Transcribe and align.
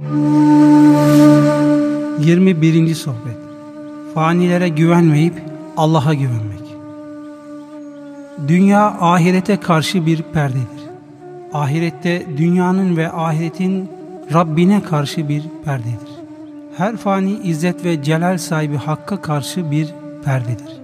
21. 0.00 2.94
Sohbet 2.94 3.36
Fanilere 4.14 4.68
güvenmeyip 4.68 5.34
Allah'a 5.76 6.14
güvenmek 6.14 6.60
Dünya 8.48 8.96
ahirete 9.00 9.56
karşı 9.56 10.06
bir 10.06 10.22
perdedir. 10.22 10.80
Ahirette 11.52 12.26
dünyanın 12.36 12.96
ve 12.96 13.12
ahiretin 13.12 13.88
Rabbine 14.32 14.82
karşı 14.82 15.28
bir 15.28 15.44
perdedir. 15.64 16.10
Her 16.76 16.96
fani 16.96 17.32
izzet 17.32 17.84
ve 17.84 18.02
celal 18.02 18.38
sahibi 18.38 18.76
Hakk'a 18.76 19.22
karşı 19.22 19.70
bir 19.70 19.94
perdedir. 20.24 20.80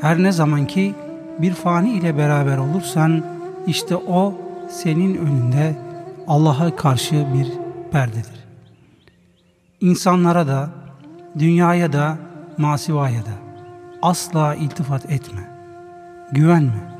Her 0.00 0.22
ne 0.22 0.32
zaman 0.32 0.66
ki 0.66 0.94
bir 1.38 1.52
fani 1.52 1.92
ile 1.92 2.18
beraber 2.18 2.58
olursan 2.58 3.24
işte 3.66 3.96
o 3.96 4.34
senin 4.70 5.14
önünde 5.14 5.76
Allah'a 6.28 6.76
karşı 6.76 7.26
bir 7.34 7.59
perdedir. 7.90 8.44
İnsanlara 9.80 10.46
da, 10.46 10.70
dünyaya 11.38 11.92
da, 11.92 12.18
masivaya 12.58 13.20
da 13.20 13.50
asla 14.02 14.54
iltifat 14.54 15.10
etme. 15.10 15.50
Güvenme, 16.32 16.98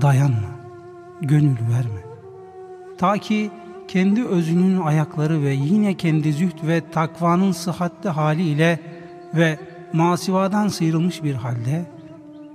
dayanma, 0.00 0.48
gönül 1.20 1.56
verme. 1.56 2.00
Ta 2.98 3.18
ki 3.18 3.50
kendi 3.88 4.24
özünün 4.24 4.80
ayakları 4.80 5.42
ve 5.42 5.50
yine 5.50 5.94
kendi 5.94 6.32
züht 6.32 6.64
ve 6.64 6.90
takvanın 6.90 7.52
sıhhatli 7.52 8.08
haliyle 8.08 8.80
ve 9.34 9.58
masivadan 9.92 10.68
sıyrılmış 10.68 11.22
bir 11.22 11.34
halde 11.34 11.86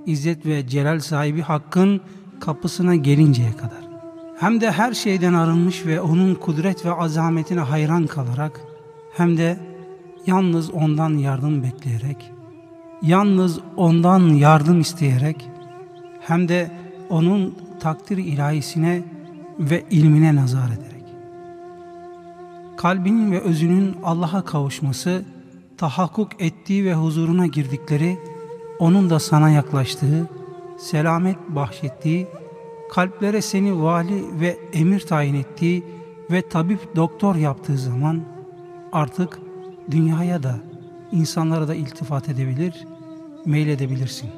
İzzet 0.06 0.46
ve 0.46 0.68
celal 0.68 1.00
sahibi 1.00 1.42
Hakk'ın 1.42 2.02
kapısına 2.40 2.96
gelinceye 2.96 3.52
kadar 3.52 3.83
hem 4.44 4.62
de 4.62 4.72
her 4.72 4.94
şeyden 4.94 5.34
arınmış 5.34 5.86
ve 5.86 6.02
onun 6.02 6.36
kudret 6.36 6.86
ve 6.86 6.92
azametine 6.92 7.60
hayran 7.60 8.08
kalarak 8.08 8.62
hem 9.18 9.38
de 9.38 9.60
yalnız 10.26 10.72
ondan 10.72 11.18
yardım 11.18 11.64
bekleyerek 11.64 12.32
yalnız 13.02 13.60
ondan 13.78 14.20
yardım 14.20 14.82
isteyerek 14.82 15.50
hem 16.20 16.48
de 16.48 16.72
onun 17.10 17.56
takdir 17.80 18.18
ilahisine 18.18 19.04
ve 19.60 19.84
ilmine 19.90 20.36
nazar 20.36 20.68
ederek. 20.68 21.04
Kalbinin 22.78 23.32
ve 23.32 23.40
özünün 23.40 23.96
Allah'a 24.04 24.46
kavuşması, 24.46 25.26
tahakkuk 25.78 26.42
ettiği 26.42 26.86
ve 26.86 26.94
huzuruna 26.94 27.48
girdikleri, 27.48 28.18
onun 28.80 29.10
da 29.10 29.20
sana 29.20 29.50
yaklaştığı, 29.50 30.30
selamet 30.78 31.38
bahşettiği, 31.50 32.28
kalplere 32.94 33.42
seni 33.42 33.82
vali 33.82 34.40
ve 34.40 34.58
emir 34.74 35.00
tayin 35.00 35.34
ettiği 35.34 35.84
ve 36.32 36.50
tabip 36.50 36.96
doktor 36.96 37.36
yaptığı 37.36 37.78
zaman 37.78 38.22
artık 38.92 39.40
dünyaya 39.92 40.44
da 40.44 40.56
insanlara 41.12 41.68
da 41.68 41.76
iltifat 41.76 42.30
edebilir, 42.30 42.74
meyledebilirsin. 43.46 44.30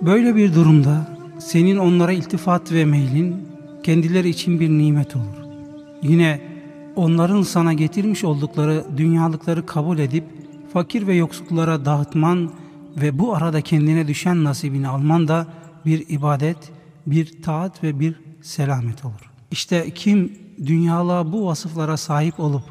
Böyle 0.00 0.36
bir 0.36 0.54
durumda 0.54 1.18
senin 1.38 1.76
onlara 1.76 2.12
iltifat 2.12 2.72
ve 2.72 2.84
meylin 2.84 3.48
kendileri 3.82 4.28
için 4.28 4.60
bir 4.60 4.68
nimet 4.68 5.16
olur. 5.16 5.46
Yine 6.02 6.40
onların 6.96 7.42
sana 7.42 7.72
getirmiş 7.72 8.24
oldukları 8.24 8.84
dünyalıkları 8.96 9.66
kabul 9.66 9.98
edip 9.98 10.24
fakir 10.72 11.06
ve 11.06 11.14
yoksullara 11.14 11.84
dağıtman 11.84 12.50
ve 12.96 13.18
bu 13.18 13.34
arada 13.34 13.60
kendine 13.60 14.08
düşen 14.08 14.44
nasibini 14.44 14.88
alman 14.88 15.28
da 15.28 15.46
bir 15.86 16.08
ibadet, 16.08 16.72
bir 17.06 17.42
taat 17.42 17.82
ve 17.82 18.00
bir 18.00 18.20
selamet 18.42 19.04
olur. 19.04 19.30
İşte 19.50 19.90
kim 19.90 20.38
dünyalığa 20.66 21.32
bu 21.32 21.46
vasıflara 21.46 21.96
sahip 21.96 22.40
olup 22.40 22.62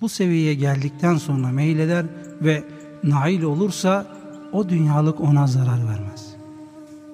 bu 0.00 0.08
seviyeye 0.08 0.54
geldikten 0.54 1.16
sonra 1.16 1.48
meyleder 1.48 2.06
ve 2.42 2.64
nail 3.04 3.42
olursa 3.42 4.06
o 4.52 4.68
dünyalık 4.68 5.20
ona 5.20 5.46
zarar 5.46 5.88
vermez. 5.88 6.34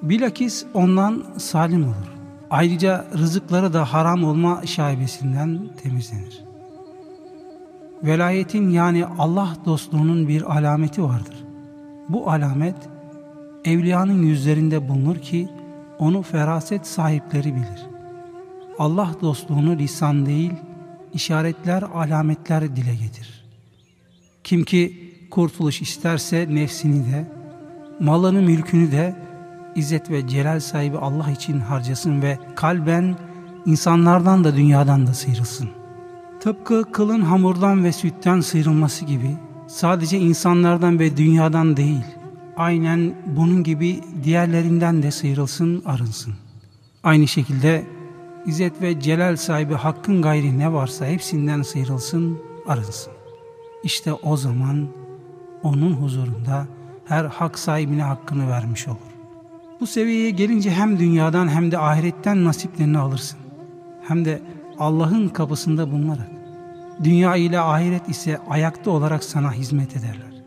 Bilakis 0.02 0.64
ondan 0.74 1.24
salim 1.38 1.84
olur. 1.84 2.10
Ayrıca 2.50 3.06
rızıkları 3.18 3.72
da 3.72 3.92
haram 3.92 4.24
olma 4.24 4.66
şaibesinden 4.66 5.60
temizlenir. 5.82 6.44
Velayetin 8.02 8.70
yani 8.70 9.06
Allah 9.06 9.56
dostluğunun 9.64 10.28
bir 10.28 10.56
alameti 10.56 11.02
vardır. 11.02 11.39
Bu 12.12 12.30
alamet 12.30 12.76
evliyanın 13.64 14.22
yüzlerinde 14.22 14.88
bulunur 14.88 15.16
ki 15.16 15.48
onu 15.98 16.22
feraset 16.22 16.86
sahipleri 16.86 17.54
bilir. 17.54 17.86
Allah 18.78 19.10
dostluğunu 19.22 19.78
lisan 19.78 20.26
değil, 20.26 20.52
işaretler, 21.14 21.82
alametler 21.82 22.76
dile 22.76 22.94
getirir. 22.94 23.44
Kim 24.44 24.64
ki 24.64 25.12
kurtuluş 25.30 25.82
isterse 25.82 26.46
nefsini 26.50 27.12
de, 27.12 27.24
malını, 28.00 28.42
mülkünü 28.42 28.92
de 28.92 29.14
İzzet 29.74 30.10
ve 30.10 30.28
celal 30.28 30.60
sahibi 30.60 30.98
Allah 30.98 31.30
için 31.30 31.60
harcasın 31.60 32.22
ve 32.22 32.38
kalben 32.56 33.16
insanlardan 33.66 34.44
da 34.44 34.56
dünyadan 34.56 35.06
da 35.06 35.14
sıyrılsın. 35.14 35.68
Tıpkı 36.40 36.92
kılın 36.92 37.20
hamurdan 37.20 37.84
ve 37.84 37.92
sütten 37.92 38.40
sıyrılması 38.40 39.04
gibi 39.04 39.36
sadece 39.70 40.18
insanlardan 40.18 40.98
ve 40.98 41.16
dünyadan 41.16 41.76
değil, 41.76 42.04
aynen 42.56 43.14
bunun 43.26 43.62
gibi 43.62 44.00
diğerlerinden 44.24 45.02
de 45.02 45.10
sıyrılsın, 45.10 45.82
arınsın. 45.86 46.34
Aynı 47.02 47.28
şekilde 47.28 47.84
İzzet 48.46 48.82
ve 48.82 49.00
celal 49.00 49.36
sahibi 49.36 49.74
hakkın 49.74 50.22
gayri 50.22 50.58
ne 50.58 50.72
varsa 50.72 51.06
hepsinden 51.06 51.62
sıyrılsın, 51.62 52.38
arınsın. 52.66 53.12
İşte 53.84 54.12
o 54.12 54.36
zaman 54.36 54.86
onun 55.62 55.92
huzurunda 55.92 56.66
her 57.04 57.24
hak 57.24 57.58
sahibine 57.58 58.02
hakkını 58.02 58.48
vermiş 58.48 58.88
olur. 58.88 59.10
Bu 59.80 59.86
seviyeye 59.86 60.30
gelince 60.30 60.70
hem 60.70 60.98
dünyadan 60.98 61.48
hem 61.48 61.70
de 61.70 61.78
ahiretten 61.78 62.44
nasiplerini 62.44 62.98
alırsın. 62.98 63.38
Hem 64.02 64.24
de 64.24 64.42
Allah'ın 64.78 65.28
kapısında 65.28 65.90
bulunarak. 65.92 66.39
Dünya 67.04 67.36
ile 67.36 67.60
ahiret 67.60 68.08
ise 68.08 68.38
ayakta 68.48 68.90
olarak 68.90 69.24
sana 69.24 69.52
hizmet 69.52 69.96
ederler. 69.96 70.42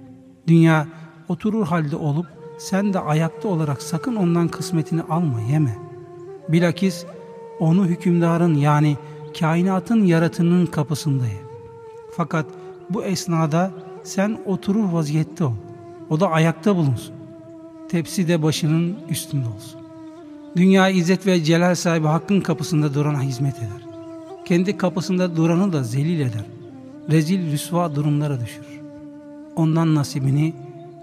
Dünya 0.47 0.87
oturur 1.27 1.65
halde 1.65 1.95
olup 1.95 2.25
sen 2.57 2.93
de 2.93 2.99
ayakta 2.99 3.47
olarak 3.47 3.81
sakın 3.81 4.15
ondan 4.15 4.47
kısmetini 4.47 5.01
alma, 5.01 5.41
yeme. 5.41 5.77
Bilakis 6.49 7.05
onu 7.59 7.85
hükümdarın 7.85 8.55
yani 8.55 8.97
kainatın 9.39 10.03
yaratının 10.03 10.65
kapısındayım. 10.65 11.43
Fakat 12.17 12.45
bu 12.89 13.03
esnada 13.03 13.71
sen 14.03 14.39
oturur 14.45 14.91
vaziyette 14.91 15.43
ol. 15.43 15.53
O 16.09 16.19
da 16.19 16.29
ayakta 16.31 16.75
bulunsun 16.75 17.15
tepsi 17.93 18.27
de 18.27 18.43
başının 18.43 18.97
üstünde 19.09 19.47
olsun. 19.47 19.81
Dünya 20.55 20.89
izzet 20.89 21.27
ve 21.27 21.43
celal 21.43 21.75
sahibi 21.75 22.07
hakkın 22.07 22.41
kapısında 22.41 22.93
durana 22.93 23.21
hizmet 23.21 23.57
eder. 23.57 23.82
Kendi 24.45 24.77
kapısında 24.77 25.35
duranı 25.35 25.73
da 25.73 25.83
zelil 25.83 26.19
eder. 26.19 26.45
Rezil 27.11 27.51
rüsva 27.51 27.95
durumlara 27.95 28.39
düşür. 28.39 28.65
Ondan 29.55 29.95
nasibini 29.95 30.53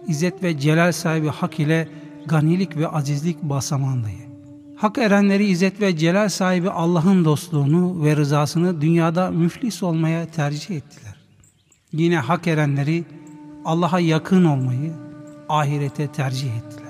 izzet 0.07 0.43
ve 0.43 0.59
celal 0.59 0.93
sahibi 0.93 1.29
hak 1.29 1.61
ile 1.61 1.89
ganilik 2.27 2.77
ve 2.77 2.89
azizlik 2.89 3.43
basamağındayı. 3.43 4.31
Hak 4.77 4.99
erenleri 4.99 5.47
izzet 5.47 5.81
ve 5.81 5.97
celal 5.97 6.29
sahibi 6.29 6.71
Allah'ın 6.71 7.25
dostluğunu 7.25 8.05
ve 8.05 8.17
rızasını 8.17 8.81
dünyada 8.81 9.31
müflis 9.31 9.83
olmaya 9.83 10.27
tercih 10.27 10.77
ettiler. 10.77 11.17
Yine 11.93 12.19
hak 12.19 12.47
erenleri 12.47 13.05
Allah'a 13.65 14.01
yakın 14.01 14.45
olmayı 14.45 14.93
ahirete 15.49 16.07
tercih 16.07 16.57
ettiler 16.57 16.81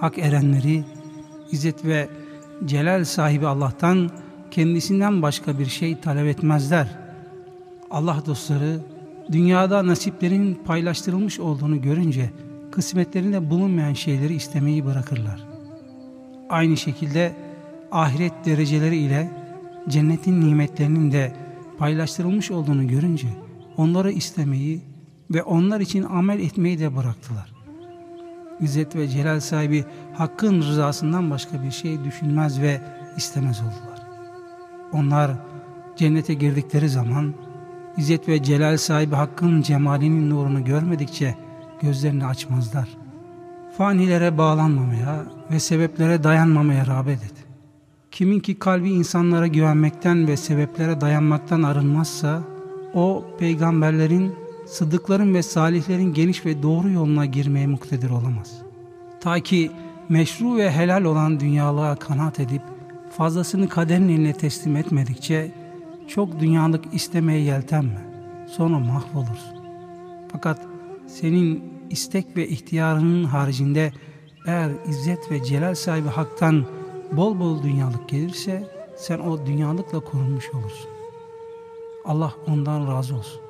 hak 0.00 0.18
erenleri, 0.18 0.84
izzet 1.50 1.84
ve 1.84 2.08
celal 2.64 3.04
sahibi 3.04 3.46
Allah'tan 3.46 4.10
kendisinden 4.56 5.22
başka 5.22 5.58
bir 5.58 5.66
şey 5.66 6.00
talep 6.00 6.26
etmezler. 6.26 6.88
Allah 7.90 8.22
dostları 8.26 8.80
dünyada 9.32 9.86
nasiplerin 9.86 10.54
paylaştırılmış 10.54 11.40
olduğunu 11.40 11.82
görünce 11.82 12.30
kısmetlerinde 12.72 13.50
bulunmayan 13.50 13.92
şeyleri 13.92 14.34
istemeyi 14.34 14.86
bırakırlar. 14.86 15.44
Aynı 16.48 16.76
şekilde 16.76 17.36
ahiret 17.92 18.32
dereceleri 18.46 18.96
ile 18.96 19.30
cennetin 19.88 20.40
nimetlerinin 20.40 21.12
de 21.12 21.32
paylaştırılmış 21.78 22.50
olduğunu 22.50 22.88
görünce 22.88 23.28
onları 23.76 24.10
istemeyi 24.10 24.80
ve 25.30 25.42
onlar 25.42 25.80
için 25.80 26.02
amel 26.02 26.40
etmeyi 26.40 26.78
de 26.78 26.96
bıraktılar. 26.96 27.52
İzzet 28.60 28.96
ve 28.96 29.08
celal 29.08 29.40
sahibi 29.40 29.84
hakkın 30.14 30.62
rızasından 30.62 31.30
başka 31.30 31.62
bir 31.62 31.70
şey 31.70 32.04
düşünmez 32.04 32.60
ve 32.60 32.80
istemez 33.16 33.60
oldular. 33.60 33.95
Onlar 34.96 35.30
cennete 35.96 36.34
girdikleri 36.34 36.88
zaman 36.88 37.34
İzzet 37.96 38.28
ve 38.28 38.42
celal 38.42 38.76
sahibi 38.76 39.14
hakkın 39.14 39.62
cemalinin 39.62 40.30
nurunu 40.30 40.64
görmedikçe 40.64 41.34
gözlerini 41.82 42.26
açmazlar. 42.26 42.88
Fanilere 43.78 44.38
bağlanmamaya 44.38 45.24
ve 45.50 45.60
sebeplere 45.60 46.24
dayanmamaya 46.24 46.86
rağbet 46.86 47.24
et. 47.24 47.34
Kimin 48.10 48.40
ki 48.40 48.58
kalbi 48.58 48.90
insanlara 48.90 49.46
güvenmekten 49.46 50.28
ve 50.28 50.36
sebeplere 50.36 51.00
dayanmaktan 51.00 51.62
arınmazsa, 51.62 52.42
o 52.94 53.24
peygamberlerin, 53.38 54.34
sıddıkların 54.66 55.34
ve 55.34 55.42
salihlerin 55.42 56.14
geniş 56.14 56.46
ve 56.46 56.62
doğru 56.62 56.90
yoluna 56.90 57.26
girmeye 57.26 57.66
muktedir 57.66 58.10
olamaz. 58.10 58.52
Ta 59.20 59.40
ki 59.40 59.70
meşru 60.08 60.56
ve 60.56 60.70
helal 60.70 61.04
olan 61.04 61.40
dünyalığa 61.40 61.96
kanaat 61.96 62.40
edip, 62.40 62.62
fazlasını 63.10 63.68
kaderin 63.68 64.08
eline 64.08 64.32
teslim 64.32 64.76
etmedikçe, 64.76 65.52
çok 66.08 66.40
dünyalık 66.40 66.84
istemeye 66.94 67.40
yeltenme, 67.40 68.00
sonra 68.48 68.78
mahvolursun. 68.78 69.56
Fakat 70.32 70.66
senin 71.06 71.64
istek 71.90 72.36
ve 72.36 72.48
ihtiyarının 72.48 73.24
haricinde 73.24 73.92
eğer 74.46 74.70
izzet 74.88 75.30
ve 75.30 75.44
celal 75.44 75.74
sahibi 75.74 76.08
haktan 76.08 76.64
bol 77.12 77.40
bol 77.40 77.62
dünyalık 77.62 78.08
gelirse 78.08 78.68
sen 78.96 79.18
o 79.18 79.46
dünyalıkla 79.46 80.00
korunmuş 80.00 80.50
olursun. 80.54 80.90
Allah 82.04 82.32
ondan 82.46 82.88
razı 82.88 83.16
olsun. 83.16 83.40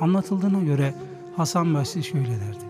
Anlatıldığına 0.00 0.60
göre 0.60 0.94
Hasan 1.36 1.74
Basri 1.74 2.04
şöyle 2.04 2.28
derdi. 2.28 2.64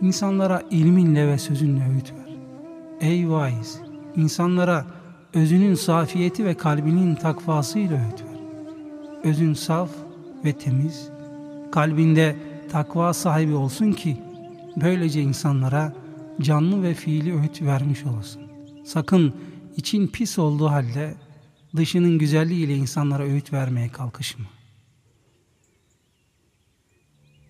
İnsanlara 0.00 0.62
ilminle 0.70 1.28
ve 1.28 1.38
sözünle 1.38 1.82
öğüt 1.90 2.12
ver. 2.12 2.36
Ey 3.00 3.30
vaiz! 3.30 3.89
İnsanlara 4.16 4.86
özünün 5.34 5.74
safiyeti 5.74 6.44
ve 6.44 6.54
kalbinin 6.54 7.14
takvasıyla 7.14 7.96
öğüt 7.96 8.22
ver. 8.22 8.40
Özün 9.24 9.54
saf 9.54 9.90
ve 10.44 10.52
temiz, 10.52 11.08
kalbinde 11.72 12.36
takva 12.70 13.14
sahibi 13.14 13.54
olsun 13.54 13.92
ki 13.92 14.16
böylece 14.76 15.20
insanlara 15.20 15.92
canlı 16.40 16.82
ve 16.82 16.94
fiili 16.94 17.40
öğüt 17.40 17.62
vermiş 17.62 18.04
olasın. 18.04 18.42
Sakın 18.84 19.34
için 19.76 20.06
pis 20.06 20.38
olduğu 20.38 20.68
halde 20.70 21.14
dışının 21.76 22.18
güzelliğiyle 22.18 22.76
insanlara 22.76 23.22
öğüt 23.22 23.52
vermeye 23.52 23.88
kalkışma. 23.88 24.44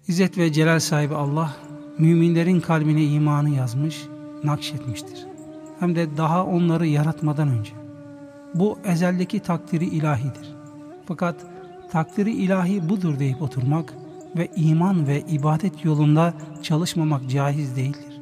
İzzet 0.08 0.38
ve 0.38 0.52
celal 0.52 0.80
sahibi 0.80 1.14
Allah, 1.14 1.56
müminlerin 1.98 2.60
kalbine 2.60 3.04
imanı 3.04 3.50
yazmış, 3.50 4.02
nakşetmiştir. 4.44 5.26
Hem 5.80 5.96
de 5.96 6.16
daha 6.16 6.44
onları 6.46 6.86
yaratmadan 6.86 7.48
önce. 7.48 7.72
Bu 8.54 8.78
ezeldeki 8.84 9.40
takdiri 9.40 9.84
ilahidir. 9.84 10.54
Fakat 11.06 11.36
takdiri 11.90 12.32
ilahi 12.32 12.88
budur 12.88 13.18
deyip 13.18 13.42
oturmak 13.42 13.94
ve 14.36 14.48
iman 14.56 15.06
ve 15.06 15.20
ibadet 15.20 15.84
yolunda 15.84 16.34
çalışmamak 16.62 17.30
caiz 17.30 17.76
değildir. 17.76 18.20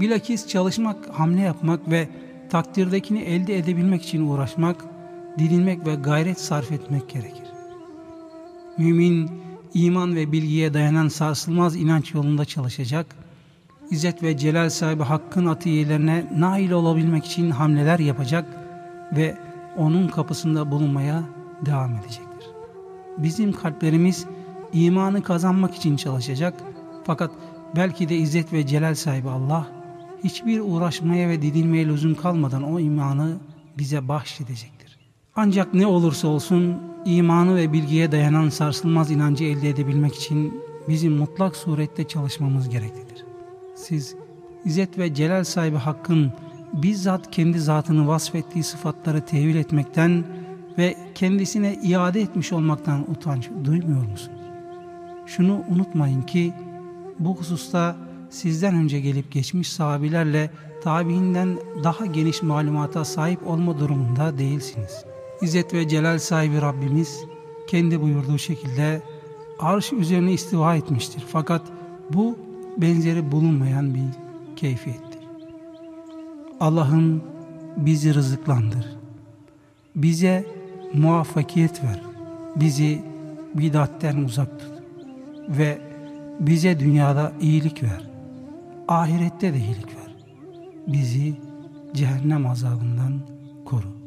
Bilakis 0.00 0.46
çalışmak, 0.46 0.96
hamle 1.18 1.40
yapmak 1.40 1.90
ve 1.90 2.08
takdirdekini 2.50 3.20
elde 3.20 3.58
edebilmek 3.58 4.02
için 4.02 4.28
uğraşmak, 4.28 4.84
dilinmek 5.38 5.86
ve 5.86 5.94
gayret 5.94 6.40
sarf 6.40 6.72
etmek 6.72 7.08
gerekir. 7.08 7.46
Mümin, 8.78 9.30
iman 9.74 10.16
ve 10.16 10.32
bilgiye 10.32 10.74
dayanan 10.74 11.08
sarsılmaz 11.08 11.76
inanç 11.76 12.14
yolunda 12.14 12.44
çalışacak, 12.44 13.06
İzzet 13.90 14.22
ve 14.22 14.36
celal 14.36 14.70
sahibi 14.70 15.02
hakkın 15.02 15.46
atiyelerine 15.46 16.24
nail 16.36 16.70
olabilmek 16.70 17.24
için 17.24 17.50
hamleler 17.50 17.98
yapacak 17.98 18.46
ve 19.16 19.36
onun 19.76 20.08
kapısında 20.08 20.70
bulunmaya 20.70 21.22
devam 21.66 21.92
edecektir. 21.92 22.50
Bizim 23.18 23.52
kalplerimiz 23.52 24.26
imanı 24.72 25.22
kazanmak 25.22 25.74
için 25.74 25.96
çalışacak 25.96 26.54
fakat 27.04 27.30
belki 27.76 28.08
de 28.08 28.16
İzzet 28.16 28.52
ve 28.52 28.66
celal 28.66 28.94
sahibi 28.94 29.28
Allah 29.28 29.66
hiçbir 30.24 30.60
uğraşmaya 30.60 31.28
ve 31.28 31.42
didinmeye 31.42 31.86
lüzum 31.86 32.14
kalmadan 32.14 32.62
o 32.62 32.80
imanı 32.80 33.36
bize 33.78 34.08
bahşedecektir. 34.08 34.98
Ancak 35.36 35.74
ne 35.74 35.86
olursa 35.86 36.28
olsun 36.28 36.76
imanı 37.04 37.56
ve 37.56 37.72
bilgiye 37.72 38.12
dayanan 38.12 38.48
sarsılmaz 38.48 39.10
inancı 39.10 39.44
elde 39.44 39.68
edebilmek 39.68 40.14
için 40.14 40.62
bizim 40.88 41.12
mutlak 41.12 41.56
surette 41.56 42.08
çalışmamız 42.08 42.68
gereklidir. 42.68 43.25
Siz 43.76 44.14
İzzet 44.64 44.98
ve 44.98 45.14
Celal 45.14 45.44
sahibi 45.44 45.76
Hakk'ın 45.76 46.32
bizzat 46.72 47.30
kendi 47.30 47.60
zatını 47.60 48.08
vasfettiği 48.08 48.64
sıfatları 48.64 49.20
tevil 49.20 49.56
etmekten 49.56 50.24
ve 50.78 50.96
kendisine 51.14 51.74
iade 51.74 52.20
etmiş 52.20 52.52
olmaktan 52.52 53.10
utanç 53.10 53.50
duymuyor 53.64 54.06
musunuz? 54.10 54.40
Şunu 55.26 55.64
unutmayın 55.68 56.22
ki 56.22 56.52
bu 57.18 57.36
hususta 57.36 57.96
sizden 58.30 58.74
önce 58.74 59.00
gelip 59.00 59.32
geçmiş 59.32 59.72
sahabilerle 59.72 60.50
tabiinden 60.82 61.58
daha 61.84 62.06
geniş 62.06 62.42
malumata 62.42 63.04
sahip 63.04 63.46
olma 63.46 63.78
durumunda 63.78 64.38
değilsiniz. 64.38 65.04
İzzet 65.42 65.74
ve 65.74 65.88
Celal 65.88 66.18
sahibi 66.18 66.60
Rabbimiz 66.60 67.24
kendi 67.66 68.02
buyurduğu 68.02 68.38
şekilde 68.38 69.02
arş 69.58 69.92
üzerine 69.92 70.32
istiva 70.32 70.76
etmiştir. 70.76 71.24
Fakat 71.28 71.62
bu 72.10 72.45
benzeri 72.76 73.32
bulunmayan 73.32 73.94
bir 73.94 74.04
keyfiyettir. 74.56 75.20
Allah'ım 76.60 77.22
bizi 77.76 78.14
rızıklandır. 78.14 78.96
Bize 79.96 80.46
muvaffakiyet 80.94 81.84
ver. 81.84 82.00
Bizi 82.56 83.02
bidatten 83.54 84.16
uzak 84.16 84.60
tut. 84.60 84.72
Ve 85.48 85.78
bize 86.40 86.80
dünyada 86.80 87.32
iyilik 87.40 87.82
ver. 87.82 88.10
Ahirette 88.88 89.54
de 89.54 89.58
iyilik 89.58 89.86
ver. 89.96 90.14
Bizi 90.86 91.34
cehennem 91.94 92.46
azabından 92.46 93.12
koru. 93.64 94.05